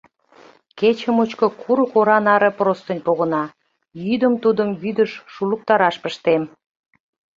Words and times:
Кече 0.77 1.09
мучко 1.15 1.47
курык 1.61 1.91
ора 1.99 2.17
наре 2.25 2.49
простынь 2.57 3.05
погына, 3.07 3.43
йӱдым 4.05 4.33
тудым 4.43 4.69
вӱдыш 4.81 5.11
шулыктараш 5.33 5.95
пыштем. 6.03 6.43